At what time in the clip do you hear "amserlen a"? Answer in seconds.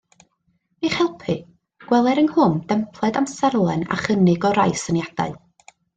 3.21-3.99